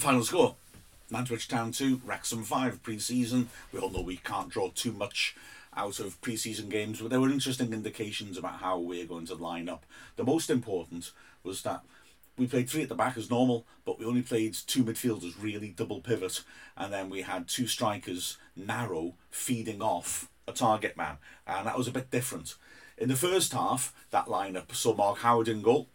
[0.00, 0.56] Final score
[1.10, 3.50] Nantwich Town 2, Wrexham 5 pre season.
[3.70, 5.36] We all know we can't draw too much
[5.76, 9.34] out of pre season games, but there were interesting indications about how we're going to
[9.34, 9.84] line up.
[10.16, 11.82] The most important was that
[12.38, 15.68] we played three at the back as normal, but we only played two midfielders really
[15.68, 16.44] double pivot,
[16.78, 21.88] and then we had two strikers narrow feeding off a target man, and that was
[21.88, 22.54] a bit different.
[22.96, 25.88] In the first half, that lineup saw Mark Howard in goal,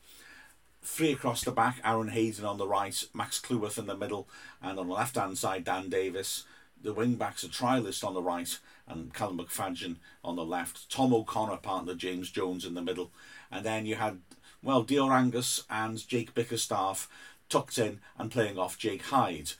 [0.85, 4.27] three across the back, Aaron Hayden on the right, Max Cleworth in the middle,
[4.61, 6.43] and on the left hand side, Dan Davis.
[6.81, 8.57] The wing backs are trialist on the right,
[8.87, 10.89] and Callum McFadzean on the left.
[10.89, 13.11] Tom O'Connor partner James Jones in the middle,
[13.51, 14.19] and then you had
[14.61, 17.09] well Dior Angus and Jake Bickerstaff
[17.49, 19.51] tucked in and playing off Jake Hyde.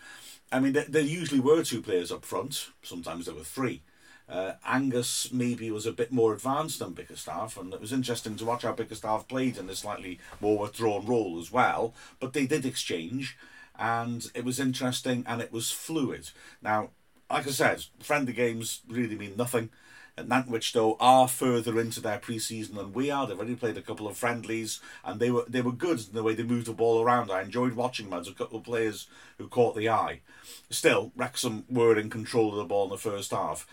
[0.52, 2.70] I mean, there, there usually were two players up front.
[2.84, 3.82] Sometimes there were three.
[4.28, 8.46] Uh, Angus maybe was a bit more advanced than Bickerstaff, and it was interesting to
[8.46, 11.94] watch how Bickerstaff played in a slightly more withdrawn role as well.
[12.20, 13.38] But they did exchange,
[13.78, 16.30] and it was interesting and it was fluid.
[16.62, 16.90] Now,
[17.30, 19.70] like I said, friendly games really mean nothing.
[20.18, 23.28] And Nantwich though are further into their pre-season than we are.
[23.28, 26.24] They've already played a couple of friendlies, and they were they were good in the
[26.24, 27.30] way they moved the ball around.
[27.32, 28.16] I enjoyed watching them.
[28.24, 29.08] There's a couple of players
[29.38, 30.22] who caught the eye.
[30.70, 33.68] Still, Wrexham were in control of the ball in the first half,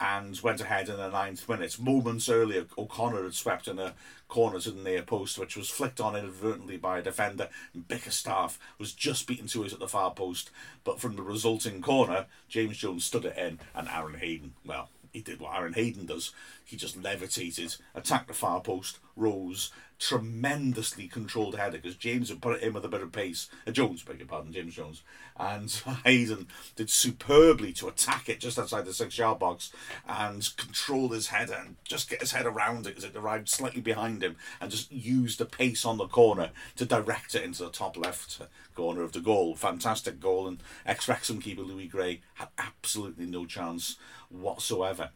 [0.00, 1.78] and went ahead in the ninth minute.
[1.78, 3.94] Moments earlier, O'Connor had swept in a
[4.28, 7.48] corner to the near post, which was flicked on inadvertently by a defender.
[7.74, 10.50] And Bickerstaff was just beaten to it at the far post,
[10.84, 15.20] but from the resulting corner, James Jones stood it in, and Aaron Hayden, well, he
[15.20, 16.32] did what Aaron Hayden does.
[16.64, 22.56] He just levitated, attacked the far post, rose, tremendously controlled header because James had put
[22.56, 23.50] it in with a bit of pace.
[23.66, 25.02] Uh, Jones, beg your pardon, James Jones.
[25.36, 25.70] And
[26.04, 29.72] Hayden did superbly to attack it just outside the six yard box
[30.06, 33.80] and control his header and just get his head around it because it arrived slightly
[33.80, 37.70] behind him and just use the pace on the corner to direct it into the
[37.70, 38.40] top left
[38.74, 39.56] corner of the goal.
[39.56, 40.46] Fantastic goal.
[40.46, 43.96] And ex Wrexham keeper Louis Gray had absolutely no chance
[44.28, 45.10] whatsoever.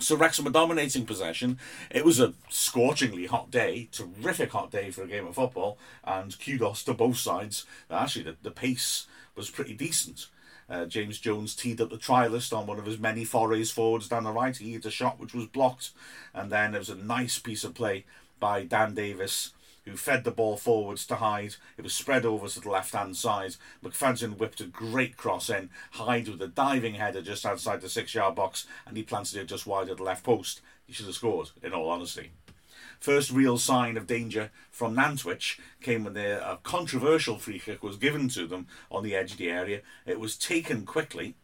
[0.00, 1.58] So Wrexham were dominating possession.
[1.90, 6.38] It was a scorchingly hot day, terrific hot day for a game of football, and
[6.40, 7.66] kudos to both sides.
[7.90, 10.26] Actually, the, the pace was pretty decent.
[10.70, 14.24] Uh, James Jones teed up the trialist on one of his many forays forwards down
[14.24, 14.56] the right.
[14.56, 15.90] He hit a shot which was blocked,
[16.32, 18.04] and then there was a nice piece of play
[18.38, 19.52] by Dan Davis
[19.90, 21.56] who fed the ball forwards to Hyde.
[21.76, 23.56] It was spread over to the left hand side.
[23.84, 25.70] McFadzean whipped a great cross in.
[25.92, 29.46] Hyde with a diving header just outside the six yard box, and he planted it
[29.46, 30.60] just wide of the left post.
[30.86, 32.30] He should have scored, in all honesty.
[33.00, 37.96] First real sign of danger from Nantwich came when a uh, controversial free kick was
[37.96, 39.80] given to them on the edge of the area.
[40.06, 41.34] It was taken quickly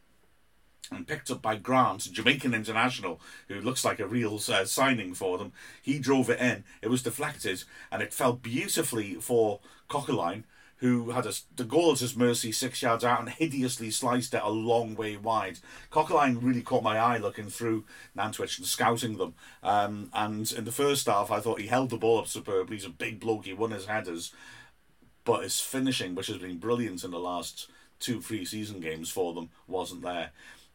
[0.90, 5.38] and picked up by Grant, Jamaican international, who looks like a real uh, signing for
[5.38, 5.52] them.
[5.82, 6.64] He drove it in.
[6.82, 10.44] It was deflected, and it fell beautifully for Coquelin,
[10.78, 14.42] who had a, the goal at his mercy six yards out and hideously sliced it
[14.42, 15.58] a long way wide.
[15.90, 19.34] Coquelin really caught my eye looking through Nantwich and scouting them.
[19.62, 22.76] Um, and in the first half, I thought he held the ball up superbly.
[22.76, 23.46] He's a big bloke.
[23.46, 24.32] He won his headers,
[25.24, 29.48] but his finishing, which has been brilliant in the last two pre-season games for them,
[29.66, 30.30] wasn't there.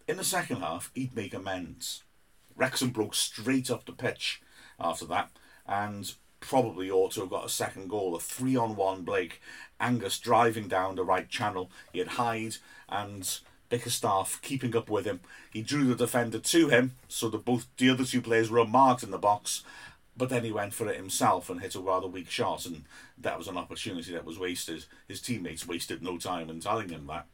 [0.08, 2.04] In the second half, he'd make amends.
[2.56, 4.42] Wrexham broke straight up the pitch
[4.80, 5.32] after that
[5.66, 8.16] and probably ought to have got a second goal.
[8.16, 9.42] A three on one Blake.
[9.80, 11.72] Angus driving down the right channel.
[11.94, 12.58] He had Hyde
[12.90, 13.40] and
[13.70, 15.22] Bickerstaff keeping up with him.
[15.52, 19.04] He drew the defender to him so that both the other two players were unmarked
[19.04, 19.64] in the box.
[20.18, 22.84] But then he went for it himself and hit a rather weak shot, and
[23.18, 24.86] that was an opportunity that was wasted.
[25.08, 27.28] His teammates wasted no time in telling him that.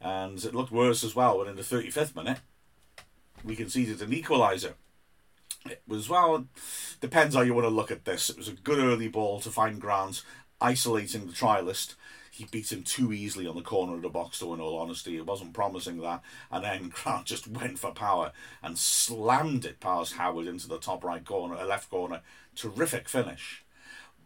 [0.00, 2.38] And it looked worse as well when in the 35th minute
[3.44, 4.74] we conceded an equaliser.
[5.66, 6.46] It was, well,
[7.00, 8.28] depends how you want to look at this.
[8.28, 10.22] It was a good early ball to find Grant,
[10.60, 11.94] isolating the trialist.
[12.30, 15.16] He beat him too easily on the corner of the box, though, in all honesty.
[15.16, 16.22] It wasn't promising that.
[16.50, 21.02] And then Grant just went for power and slammed it past Howard into the top
[21.04, 22.20] right corner, uh, left corner.
[22.56, 23.64] Terrific finish.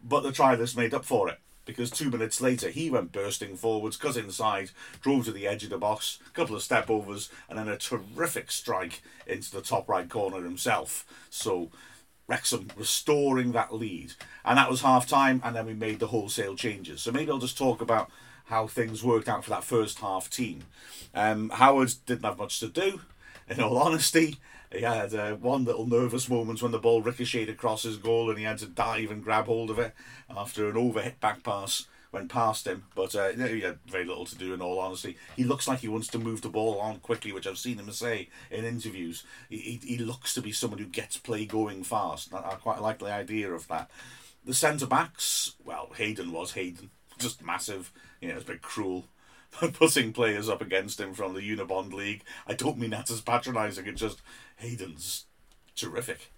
[0.03, 3.97] But the trialist made up for it because two minutes later he went bursting forwards,
[3.97, 4.71] cut inside,
[5.01, 7.77] drove to the edge of the box, a couple of step overs, and then a
[7.77, 11.05] terrific strike into the top right corner himself.
[11.29, 11.69] So
[12.27, 14.13] Wrexham restoring that lead.
[14.45, 17.01] And that was half time, and then we made the wholesale changes.
[17.01, 18.09] So maybe I'll just talk about
[18.45, 20.63] how things worked out for that first half team.
[21.13, 23.01] Um, Howard didn't have much to do,
[23.47, 24.37] in all honesty.
[24.71, 28.37] He had uh, one little nervous moment when the ball ricocheted across his goal and
[28.37, 29.93] he had to dive and grab hold of it
[30.29, 32.83] after an overhit back pass went past him.
[32.95, 35.17] But uh, he had very little to do, in all honesty.
[35.35, 37.91] He looks like he wants to move the ball on quickly, which I've seen him
[37.91, 39.23] say in interviews.
[39.49, 42.33] He, he, he looks to be someone who gets play going fast.
[42.33, 43.89] I, I quite like the idea of that.
[44.45, 46.89] The centre backs, well, Hayden was Hayden,
[47.19, 47.91] just massive.
[48.21, 49.05] You know, it's a bit cruel
[49.73, 52.23] putting players up against him from the Unibond League.
[52.47, 53.87] I don't mean that as patronising.
[53.87, 54.21] It's just
[54.57, 55.25] Hayden's
[55.75, 56.31] terrific,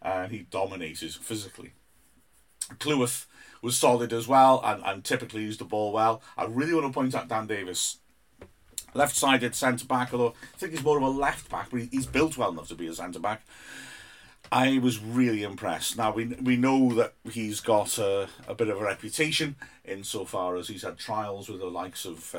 [0.00, 1.72] and he dominated physically.
[2.78, 3.26] Cleworth
[3.62, 6.22] was solid as well, and, and typically used the ball well.
[6.36, 7.98] I really want to point out Dan Davis
[8.94, 10.12] left-sided centre back.
[10.12, 12.74] Although I think he's more of a left back, but he's built well enough to
[12.74, 13.44] be a centre back.
[14.54, 15.98] I was really impressed.
[15.98, 20.68] Now we we know that he's got a, a bit of a reputation insofar as
[20.68, 22.38] he's had trials with the likes of uh,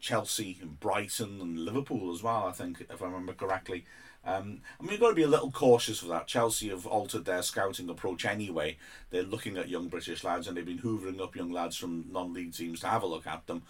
[0.00, 2.46] Chelsea and Brighton and Liverpool as well.
[2.46, 3.84] I think if I remember correctly.
[4.24, 6.26] Um, I mean, you've got to be a little cautious with that.
[6.26, 8.78] Chelsea have altered their scouting approach anyway.
[9.10, 12.32] They're looking at young British lads and they've been hoovering up young lads from non
[12.32, 13.64] league teams to have a look at them.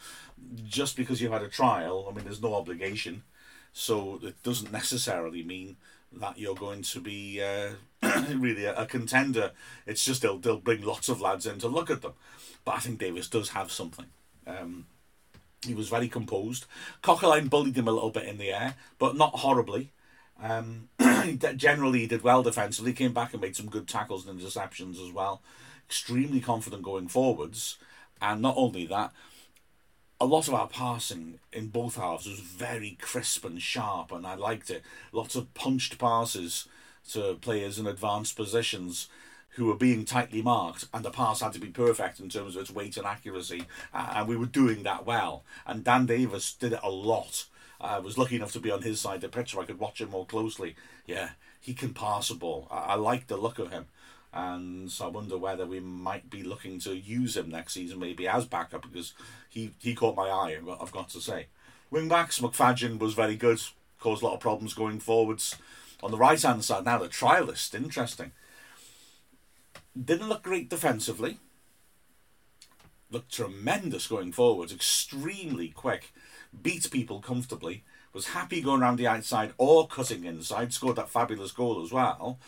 [0.65, 3.25] Just because you've had a trial, I mean, there's no obligation.
[3.73, 5.77] So it doesn't necessarily mean
[6.12, 7.71] that you're going to be uh,
[8.35, 9.53] really a, a, contender.
[9.87, 12.15] It's just they'll, they'll bring lots of lads in to look at them.
[12.65, 14.07] But I think Davis does have something.
[14.47, 14.87] Um,
[15.65, 16.67] he was very composed.
[17.03, 19.93] Coquelin bullied him a little bit in the air, but not horribly.
[20.43, 20.89] Um,
[21.57, 25.12] generally, he did well defensively, came back and made some good tackles and interceptions as
[25.12, 25.43] well.
[25.87, 27.77] Extremely confident going forwards.
[28.23, 29.12] And not only that,
[30.21, 34.35] a lot of our passing in both halves was very crisp and sharp, and I
[34.35, 34.83] liked it.
[35.13, 36.69] Lots of punched passes
[37.13, 39.09] to players in advanced positions
[39.55, 42.63] who were being tightly marked, and the pass had to be perfect in terms of
[42.63, 43.65] its weight and accuracy,
[43.95, 45.43] and we were doing that well.
[45.67, 47.47] And Dan Davis did it a lot.
[47.81, 49.81] I was lucky enough to be on his side of the pitch so I could
[49.81, 50.77] watch him more closely.
[51.07, 51.31] Yeah,
[51.61, 52.69] he can pass a ball.
[52.71, 53.87] I, I like the look of him
[54.32, 58.29] and so I wonder whether we might be looking to use him next season, maybe
[58.29, 59.12] as backup, because
[59.49, 61.47] he, he caught my eye, I've got to say.
[61.91, 63.61] Wing backs, McFadzean was very good,
[63.99, 65.56] caused a lot of problems going forwards.
[66.03, 68.31] On the right hand side, now the trialist, interesting.
[70.00, 71.38] Didn't look great defensively,
[73.11, 76.12] looked tremendous going forwards, extremely quick,
[76.62, 81.50] beat people comfortably, was happy going around the outside or cutting inside, scored that fabulous
[81.50, 82.38] goal as well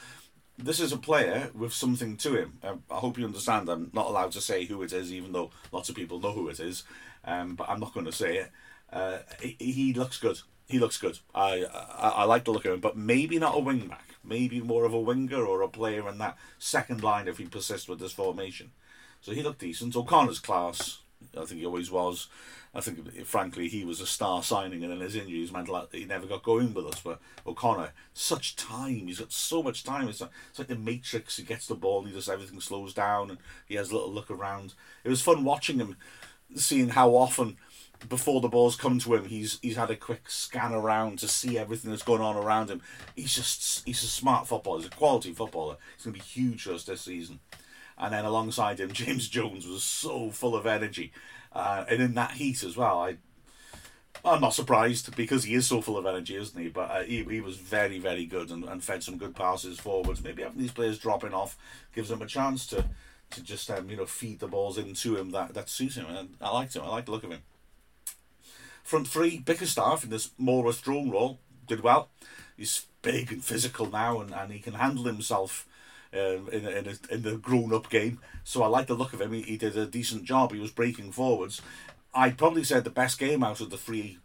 [0.58, 2.58] this is a player with something to him.
[2.62, 3.68] Um, I hope you understand.
[3.68, 6.48] I'm not allowed to say who it is, even though lots of people know who
[6.48, 6.84] it is.
[7.24, 8.50] Um, but I'm not going to say it.
[8.92, 10.40] Uh, he, he, looks good.
[10.68, 11.18] He looks good.
[11.34, 14.14] I, I I like the look of him, but maybe not a wing back.
[14.24, 17.88] Maybe more of a winger or a player in that second line if he persists
[17.88, 18.72] with this formation.
[19.20, 19.96] So he looked decent.
[19.96, 20.98] O'Connor's class.
[21.36, 22.28] I think he always was.
[22.74, 26.06] I think, frankly, he was a star signing, and then his injuries meant like he
[26.06, 27.00] never got going with us.
[27.00, 30.08] But O'Connor, such time, he's got so much time.
[30.08, 31.36] It's like, it's like the Matrix.
[31.36, 34.30] He gets the ball, he just everything slows down, and he has a little look
[34.30, 34.72] around.
[35.04, 35.96] It was fun watching him,
[36.54, 37.58] seeing how often
[38.08, 41.58] before the balls come to him, he's he's had a quick scan around to see
[41.58, 42.80] everything that's going on around him.
[43.14, 44.78] He's just he's a smart footballer.
[44.78, 45.76] He's a quality footballer.
[45.96, 47.40] He's going to be huge for us this season.
[47.98, 51.12] And then alongside him, James Jones was so full of energy
[51.54, 53.16] uh, and in that heat as well, I
[54.24, 56.68] I'm not surprised because he is so full of energy, isn't he?
[56.68, 60.22] But uh, he, he was very, very good and, and fed some good passes forwards.
[60.22, 61.56] Maybe having these players dropping off
[61.94, 62.84] gives him a chance to
[63.30, 66.06] to just um, you know feed the balls into him that, that suits him.
[66.08, 66.82] And I liked him.
[66.82, 67.40] I like the look of him.
[68.84, 72.08] Front three, Bickerstaff in this more withdrawn role did well.
[72.56, 75.66] He's big and physical now, and, and he can handle himself
[76.12, 78.20] um, in in, a, in the grown up game.
[78.44, 79.32] So I like the look of him.
[79.32, 80.52] He, he did a decent job.
[80.52, 81.60] He was breaking forwards.
[82.14, 84.18] I'd probably said the best game out of the three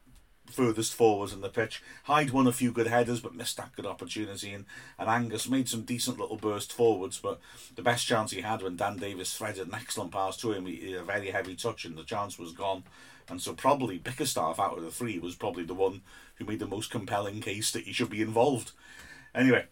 [0.52, 1.84] furthest forwards in the pitch.
[2.04, 4.66] Hyde won a few good headers but missed that good opportunity and,
[4.98, 7.40] and Angus made some decent little burst forwards but
[7.76, 10.76] the best chance he had when Dan Davis threaded an excellent pass to him, he,
[10.76, 12.84] he a very heavy touch and the chance was gone.
[13.30, 16.02] And so probably Bickerstaff out of the three was probably the one
[16.36, 18.72] who made the most compelling case that he should be involved.
[19.36, 19.66] Anyway,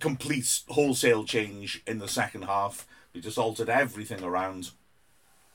[0.00, 2.86] complete wholesale change in the second half.
[3.12, 4.70] We just altered everything around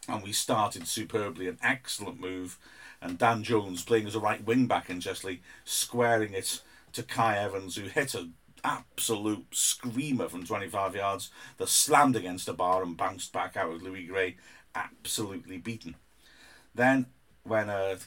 [0.08, 1.48] and we started superbly.
[1.48, 2.58] An excellent move.
[3.02, 6.62] And Dan Jones playing as a right wing back in Chesley, squaring it
[6.94, 12.54] to Kai Evans, who hit an absolute screamer from 25 yards that slammed against a
[12.54, 14.38] bar and bounced back out with Louis Gray,
[14.74, 15.96] absolutely beaten.
[16.74, 17.08] Then,
[17.44, 17.98] when uh,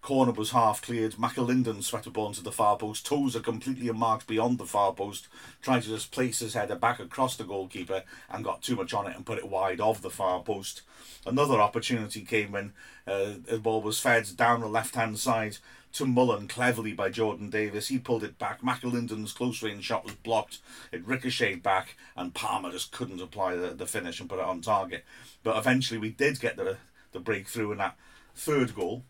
[0.00, 1.14] Corner was half cleared.
[1.14, 3.04] McAlinden swept into the far post.
[3.04, 5.28] Tozer completely unmarked beyond the far post,
[5.60, 9.06] trying to just place his header back across the goalkeeper and got too much on
[9.06, 10.82] it and put it wide of the far post.
[11.26, 12.72] Another opportunity came when
[13.06, 15.58] uh, the ball was fed down the left hand side
[15.92, 17.88] to Mullin cleverly by Jordan Davis.
[17.88, 18.62] He pulled it back.
[18.62, 20.58] McAlinden's close range shot was blocked.
[20.92, 24.60] It ricocheted back, and Palmer just couldn't apply the, the finish and put it on
[24.60, 25.04] target.
[25.42, 26.76] But eventually, we did get the
[27.12, 27.96] the breakthrough in that
[28.34, 29.02] third goal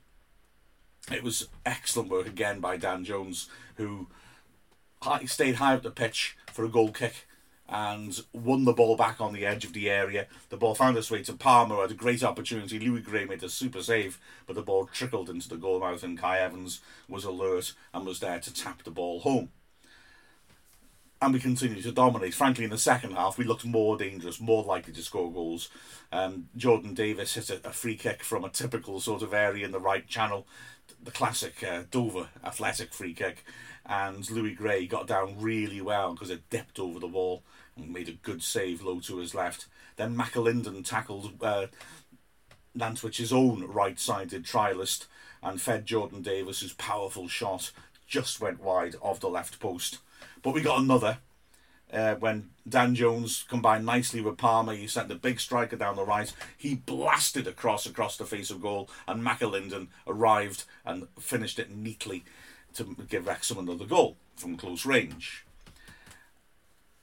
[1.10, 4.08] it was excellent work again by Dan Jones, who
[5.26, 7.26] stayed high up the pitch for a goal kick
[7.68, 10.26] and won the ball back on the edge of the area.
[10.48, 12.78] The ball found its way to Palmer, had a great opportunity.
[12.78, 16.18] Louis Gray made a super save, but the ball trickled into the goal mouth, and
[16.18, 19.50] Kai Evans was alert and was there to tap the ball home.
[21.20, 22.34] And we continued to dominate.
[22.34, 25.68] Frankly, in the second half, we looked more dangerous, more likely to score goals.
[26.12, 29.72] Um, Jordan Davis hit a, a, free kick from a typical sort of area in
[29.72, 30.46] the right channel,
[31.02, 33.44] the classic uh, Dover athletic free kick.
[33.84, 37.42] And Louis Gray got down really well because it dipped over the wall
[37.76, 39.66] and made a good save low to his left.
[39.96, 41.66] Then McAlinden tackled uh,
[42.76, 45.06] Nantwich's own right sided trialist
[45.42, 47.72] and fed Jordan Davis, whose powerful shot
[48.06, 49.98] just went wide of the left post.
[50.48, 51.18] But we got another
[51.92, 54.74] uh, when Dan Jones combined nicely with Palmer.
[54.74, 56.32] He sent the big striker down the right.
[56.56, 62.24] He blasted across across the face of goal, and McAlinden arrived and finished it neatly
[62.76, 65.44] to give Wrexham another goal from close range.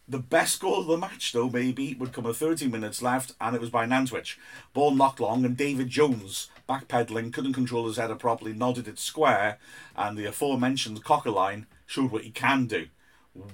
[0.08, 3.56] The best goal of the match, though, maybe, would come with 30 minutes left, and
[3.56, 4.40] it was by Nantwich.
[4.74, 9.60] Ball knocked long, and David Jones, backpedaling, couldn't control his header properly, nodded it square,
[9.96, 12.88] and the aforementioned Coquelin showed what he can do.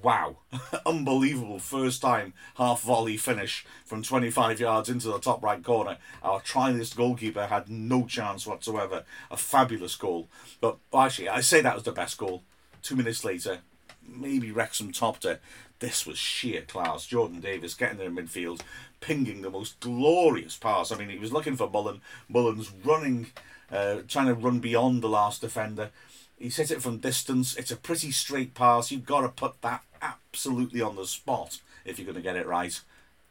[0.04, 0.38] Wow.
[0.86, 5.98] Unbelievable first time half volley finish from 25 yards into the top right corner.
[6.22, 9.06] Our trialist goalkeeper had no chance whatsoever.
[9.32, 10.28] A fabulous goal.
[10.60, 12.44] But actually, I say that was the best goal.
[12.84, 13.60] Two minutes later,
[14.08, 15.42] maybe Wrexham topped it.
[15.80, 17.08] This was sheer class.
[17.08, 18.62] Jordan Davis getting there in midfield,
[19.00, 20.92] pinging the most glorious pass.
[20.92, 22.02] I mean, he was looking for Mullin.
[22.30, 23.28] Mullin's running,
[23.72, 25.90] uh, trying to run beyond the last defender.
[26.42, 27.56] He hit it from distance.
[27.56, 28.92] It's a pretty straight pass.
[28.92, 32.48] You've got to put that absolutely on the spot if you're going to get it
[32.48, 32.82] right.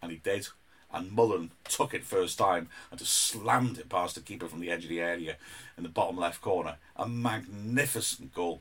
[0.01, 0.47] And he did.
[0.93, 4.71] And Mullin took it first time and just slammed it past the keeper from the
[4.71, 5.37] edge of the area
[5.77, 6.77] in the bottom left corner.
[6.95, 8.61] A magnificent goal.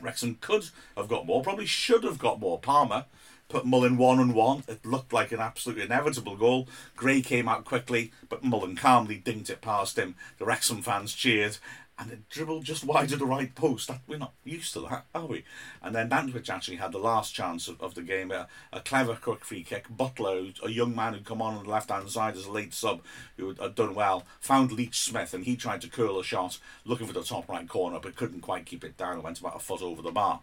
[0.00, 2.58] Wrexham could have got more, probably should have got more.
[2.58, 3.04] Palmer
[3.48, 4.64] put Mullin one on one.
[4.66, 6.68] It looked like an absolutely inevitable goal.
[6.96, 10.16] Gray came out quickly, but Mullin calmly dinked it past him.
[10.38, 11.58] The Wrexham fans cheered,
[12.00, 13.88] and it dribbled just wide of the right post.
[13.88, 15.44] That, we're not used to that, are we?
[15.82, 19.14] And then Nantwich actually had the last chance of, of the game, a, a, clever
[19.14, 19.84] quick free kick.
[19.90, 22.72] Butler, a young man who'd come on on the left hand side as a late
[22.72, 23.02] sub,
[23.36, 27.06] who had done well, found Leach Smith and he tried to curl a shot looking
[27.06, 29.60] for the top right corner but couldn't quite keep it down and went about a
[29.60, 30.40] foot over the bar.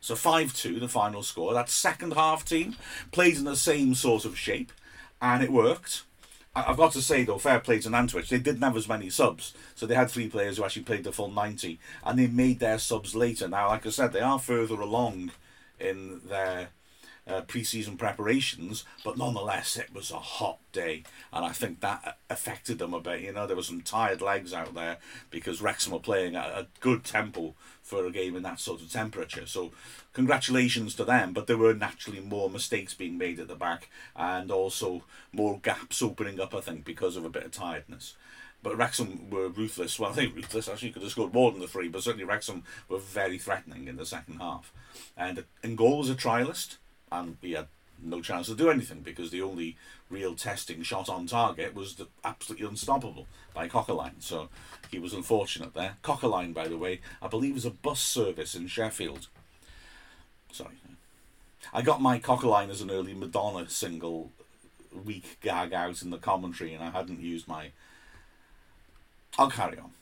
[0.00, 1.52] So 5 2, the final score.
[1.52, 2.76] That second half team
[3.10, 4.70] played in the same sort of shape
[5.20, 6.04] and it worked.
[6.54, 8.28] I've got to say though, fair play to Nantwich.
[8.28, 11.12] They didn't have as many subs, so they had three players who actually played the
[11.12, 13.48] full ninety, and they made their subs later.
[13.48, 15.30] Now, like I said, they are further along
[15.80, 16.68] in their
[17.26, 22.78] uh, pre-season preparations, but nonetheless, it was a hot day, and I think that affected
[22.78, 23.20] them a bit.
[23.20, 24.98] You know, there were some tired legs out there
[25.30, 28.90] because Wrexham were playing at a good tempo for a game in that sort of
[28.90, 29.46] temperature.
[29.46, 29.72] So,
[30.12, 31.32] congratulations to them.
[31.32, 36.02] But there were naturally more mistakes being made at the back, and also more gaps
[36.02, 36.54] opening up.
[36.54, 38.14] I think because of a bit of tiredness.
[38.64, 39.98] But Wrexham were ruthless.
[39.98, 42.62] Well, I think ruthless actually could have scored more than the three, but certainly Wrexham
[42.88, 44.72] were very threatening in the second half.
[45.16, 46.76] And in goal was a trialist
[47.12, 47.68] and he had
[48.02, 49.76] no chance to do anything because the only
[50.10, 54.14] real testing shot on target was the absolutely unstoppable by Coquelin.
[54.20, 54.48] So
[54.90, 55.96] he was unfortunate there.
[56.02, 59.28] Coquelin, by the way, I believe is a bus service in Sheffield.
[60.50, 60.74] Sorry.
[61.72, 64.30] I got my Coquelin as an early Madonna single
[65.04, 67.70] week gag out in the commentary and I hadn't used my.
[69.38, 69.92] I'll carry on.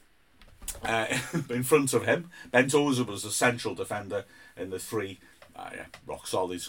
[0.82, 1.18] Uh,
[1.50, 4.24] in front of him, Ben Tozer was the central defender
[4.56, 5.20] in the three.
[5.54, 6.62] Uh, yeah, rock solid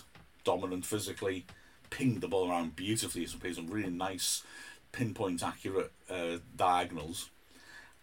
[0.44, 1.46] dominant physically,
[1.90, 3.22] pinged the ball around beautifully.
[3.22, 4.44] He Some some really nice,
[4.92, 7.30] pinpoint accurate uh, diagonals.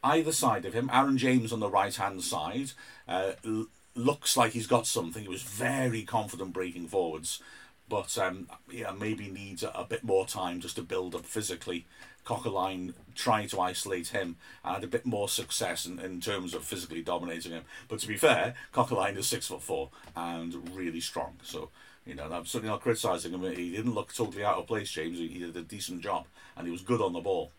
[0.03, 2.71] Either side of him, Aaron James on the right hand side,
[3.09, 3.67] uh, l-
[3.97, 5.23] looks like he's got something.
[5.23, 7.43] He was very confident breaking forwards,
[7.89, 11.87] but um, yeah, maybe needs a, a, bit more time just to build up physically.
[12.25, 16.63] Coquelin trying to isolate him and had a bit more success in, in terms of
[16.63, 17.65] physically dominating him.
[17.89, 21.39] But to be fair, Coquelin is six foot four and really strong.
[21.43, 21.71] So
[22.09, 23.43] you know, I'm certainly not criticising him.
[23.55, 25.19] He didn't look totally out of place, James.
[25.19, 26.25] He did a decent job
[26.57, 27.53] and he was good on the ball.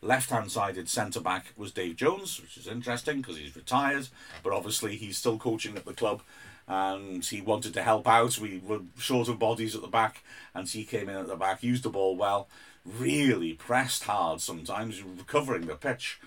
[0.00, 4.08] Left hand sided centre back was Dave Jones, which is interesting because he's retired,
[4.42, 6.22] but obviously he's still coaching at the club
[6.66, 8.38] and he wanted to help out.
[8.38, 11.62] We were short of bodies at the back and he came in at the back,
[11.62, 12.48] used the ball well,
[12.84, 16.20] really pressed hard sometimes, recovering the pitch,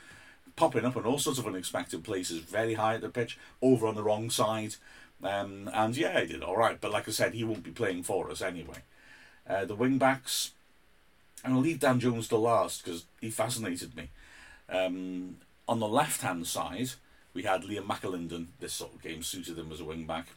[0.56, 3.96] popping up in all sorts of unexpected places, very high at the pitch, over on
[3.96, 4.76] the wrong side.
[5.24, 6.80] Um, and yeah, he did all right.
[6.80, 8.84] But like I said, he won't be playing for us anyway.
[9.48, 10.52] Uh, the wing backs,
[11.44, 14.10] and I'll leave Dan Jones to last because he fascinated me.
[14.70, 16.92] Um, on the left hand side,
[17.34, 18.48] we had Liam McAlinden.
[18.60, 20.28] This sort of game suited him as a wing back.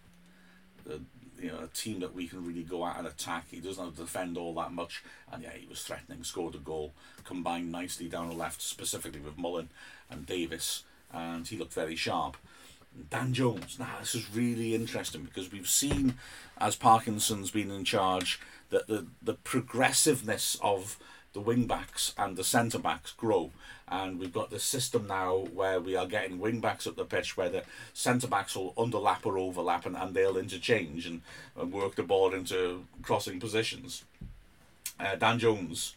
[0.89, 0.99] Uh,
[1.41, 3.47] you know a team that we can really go out and attack.
[3.51, 6.25] He doesn't have to defend all that much, and yeah, he was threatening.
[6.25, 6.93] Scored a goal,
[7.25, 9.69] combined nicely down the left, specifically with Mullin
[10.11, 12.37] and Davis, and he looked very sharp.
[13.11, 13.79] Dan Jones.
[13.79, 16.15] Now this is really interesting because we've seen,
[16.59, 18.41] as Parkinson's been in charge,
[18.71, 20.99] that the the progressiveness of
[21.33, 23.51] the wing backs and the centre backs grow.
[23.87, 27.37] And we've got the system now where we are getting wing backs up the pitch
[27.37, 27.63] where the
[27.95, 31.23] centre backs will underlap or overlap and, and they'll interchange and,
[31.59, 34.05] and work the ball into crossing positions.
[35.01, 35.95] Uh, Dan Jones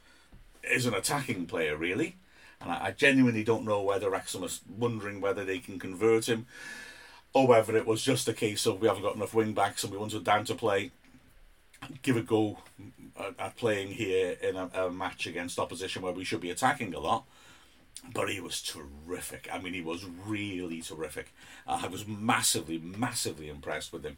[0.63, 2.15] is an attacking player, really.
[2.61, 6.45] And I, I genuinely don't know whether Wrexham is wondering whether they can convert him
[7.33, 9.91] or whether it was just a case of we haven't got enough wing backs and
[9.91, 10.91] we wanted Dan to play
[12.01, 12.57] give a go
[13.39, 16.99] at, playing here in a, a, match against opposition where we should be attacking a
[16.99, 17.25] lot.
[18.13, 19.47] But he was terrific.
[19.51, 21.33] I mean, he was really terrific.
[21.67, 24.17] Uh, I was massively, massively impressed with him.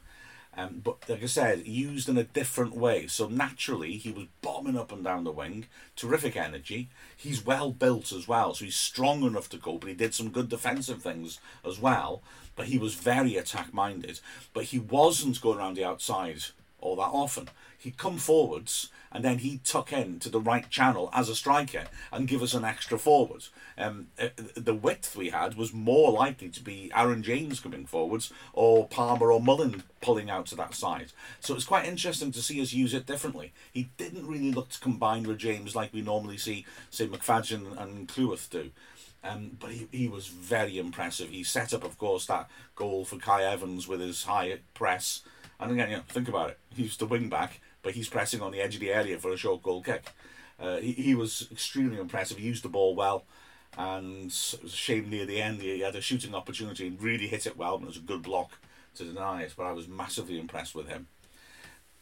[0.56, 3.08] Um, but like I said, used in a different way.
[3.08, 5.66] So naturally, he was bombing up and down the wing.
[5.96, 6.90] Terrific energy.
[7.18, 9.78] He's well built as well, so he's strong enough to go.
[9.78, 12.22] But he did some good defensive things as well.
[12.56, 14.20] But he was very attack minded.
[14.54, 16.44] But he wasn't going around the outside
[16.84, 17.48] all that often
[17.84, 21.84] he'd come forwards and then he'd tuck in to the right channel as a striker
[22.12, 23.46] and give us an extra forward.
[23.78, 28.34] Um, uh, the width we had was more likely to be Aaron James coming forwards
[28.54, 31.12] or Palmer or Mullin pulling out to that side.
[31.40, 33.54] So it's quite interesting to see us use it differently.
[33.72, 38.08] He didn't really look to combine with James like we normally see, say, McFadzean and
[38.08, 38.72] Cleworth do.
[39.24, 41.30] Um, but he, he was very impressive.
[41.30, 45.22] He set up, of course, that goal for Kai Evans with his high press.
[45.60, 46.60] And again, you know, think about it.
[46.76, 49.38] He's the wing back but he's pressing on the edge of the area for a
[49.38, 50.06] short goal kick.
[50.60, 52.38] Uh, he, he was extremely impressive.
[52.38, 53.26] He used the ball well,
[53.78, 57.28] and it was a shame near the end he had a shooting opportunity and really
[57.28, 58.54] hit it well, and it was a good block
[58.96, 59.54] to deny it.
[59.56, 61.08] But I was massively impressed with him.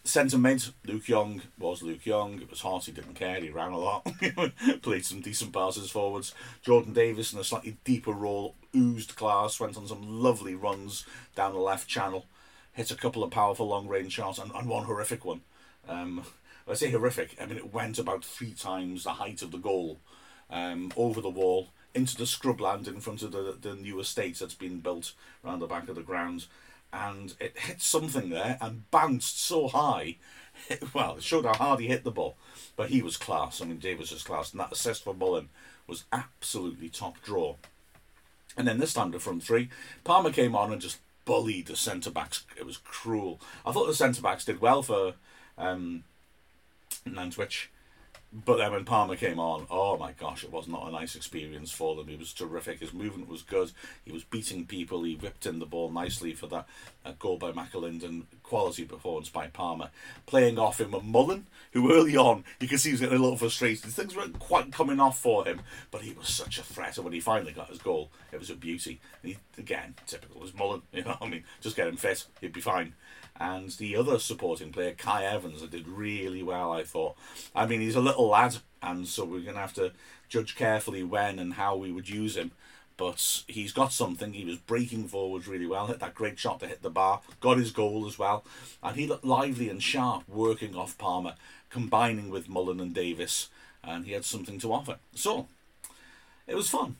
[0.03, 2.41] Centre mid, Luke Young was Luke Young.
[2.41, 4.11] It was hot, he didn't care, he ran a lot,
[4.81, 6.33] played some decent passes forwards.
[6.63, 11.53] Jordan Davis in a slightly deeper role, oozed class, went on some lovely runs down
[11.53, 12.25] the left channel,
[12.73, 15.41] hit a couple of powerful long range shots and, and one horrific one
[15.87, 16.23] um,
[16.67, 17.35] I say horrific.
[17.41, 19.99] I mean, it went about three times the height of the goal
[20.49, 24.53] um, over the wall into the scrubland in front of the, the new estate that's
[24.53, 25.13] been built
[25.43, 26.47] around the back of the grounds.
[26.93, 30.17] And it hit something there and bounced so high.
[30.93, 32.35] Well, it showed how hard he hit the ball.
[32.75, 33.61] But he was class.
[33.61, 34.51] I mean, Davis was class.
[34.51, 35.47] And that assist for Mullin
[35.87, 37.55] was absolutely top draw.
[38.57, 39.69] And then this time the front three,
[40.03, 42.45] Palmer came on and just bullied the centre backs.
[42.57, 43.39] It was cruel.
[43.65, 45.13] I thought the centre backs did well for
[45.61, 46.03] um,
[47.05, 47.69] Nantwich.
[48.33, 51.69] But then when Palmer came on, oh my gosh, it was not a nice experience
[51.69, 52.07] for them.
[52.07, 52.79] He was terrific.
[52.79, 53.73] His movement was good.
[54.05, 55.03] He was beating people.
[55.03, 56.65] He whipped in the ball nicely for that
[57.05, 58.23] uh, goal by McAlinden.
[58.41, 59.89] Quality performance by Palmer.
[60.27, 63.21] Playing off him a Mullin, who early on you could see he was getting a
[63.21, 63.91] little frustrated.
[63.91, 65.59] Things weren't quite coming off for him,
[65.91, 66.95] but he was such a threat.
[66.95, 69.01] And when he finally got his goal, it was a beauty.
[69.21, 70.83] And he, again, typical as Mullin.
[70.93, 72.93] You know, what I mean, just get him fit, he'd be fine
[73.41, 77.17] and the other supporting player, Kai Evans, that did really well, I thought.
[77.55, 79.93] I mean, he's a little lad, and so we're going to have to
[80.29, 82.51] judge carefully when and how we would use him.
[82.97, 84.33] But he's got something.
[84.33, 87.57] He was breaking forwards really well, hit that great shot to hit the bar, got
[87.57, 88.45] his goal as well.
[88.83, 91.33] And he looked lively and sharp working off Palmer,
[91.71, 93.49] combining with Mullin and Davis,
[93.83, 94.99] and he had something to offer.
[95.15, 95.47] So,
[96.45, 96.95] it was fun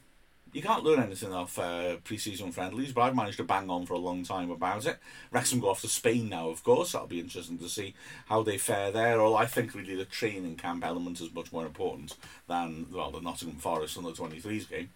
[0.54, 3.94] you can't learn anything off uh, pre-season friendlies, but I've managed to bang on for
[3.94, 4.98] a long time about it.
[5.32, 6.92] Wrexham go off to Spain now, of course.
[6.92, 7.94] That'll be interesting to see
[8.28, 9.22] how they fare there.
[9.22, 12.16] Or I think really the training camp element is much more important
[12.48, 14.90] than well the Nottingham Forest under 23s game.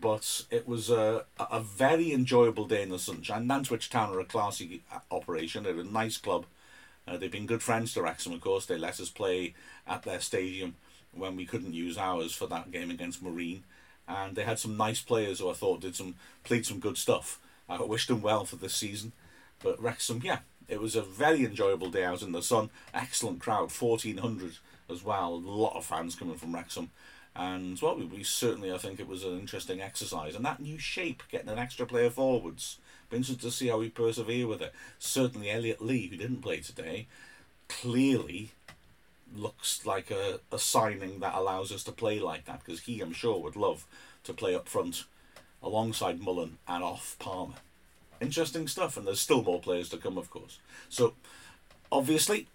[0.00, 3.48] But it was a, a very enjoyable day in the sunshine.
[3.48, 5.64] Nantwich Town are a classy operation.
[5.64, 6.44] They're a nice club.
[7.08, 8.66] Uh, they've been good friends to Wrexham, of course.
[8.66, 9.54] They let us play
[9.86, 10.74] at their stadium
[11.12, 13.64] when we couldn't use ours for that game against Marine
[14.08, 16.14] and they had some nice players who I thought did some
[16.44, 17.40] played some good stuff.
[17.68, 19.12] I wished them well for this season,
[19.62, 20.38] but Wrexham, yeah,
[20.68, 22.70] it was a very enjoyable day out in the sun.
[22.94, 25.34] Excellent crowd, fourteen hundred as well.
[25.34, 26.90] A lot of fans coming from Wrexham,
[27.34, 30.36] and well, we, we certainly I think it was an interesting exercise.
[30.36, 32.78] And that new shape, getting an extra player forwards,
[33.10, 34.72] be interesting to see how we persevere with it.
[34.98, 37.08] Certainly, Elliot Lee, who didn't play today,
[37.68, 38.52] clearly
[39.34, 43.12] looks like a, a signing that allows us to play like that because he, I'm
[43.12, 43.86] sure, would love
[44.24, 45.04] to play up front
[45.62, 47.54] alongside Mullin and off Palmer.
[48.20, 50.58] Interesting stuff, and there's still more players to come, of course.
[50.88, 51.14] So,
[51.92, 52.48] obviously,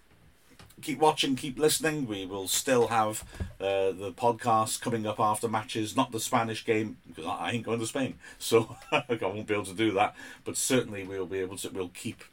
[0.80, 2.06] keep watching, keep listening.
[2.06, 3.24] We will still have
[3.60, 7.78] uh, the podcast coming up after matches, not the Spanish game because I ain't going
[7.78, 10.16] to Spain, so I won't be able to do that.
[10.44, 11.70] But certainly, we'll be able to.
[11.70, 12.24] We'll keep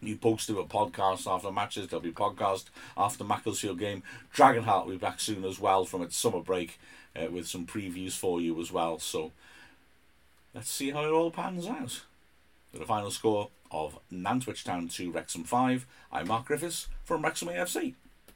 [0.00, 1.88] New posted a podcast after matches.
[1.88, 4.02] There'll be podcast after Macclesfield game.
[4.34, 6.78] Dragonheart will be back soon as well from its summer break
[7.16, 8.98] uh, with some previews for you as well.
[8.98, 9.32] So
[10.54, 12.02] let's see how it all pans out.
[12.72, 17.48] With a final score of Nantwich Town 2, Wrexham 5, I'm Mark Griffiths from Wrexham
[17.48, 17.94] AFC.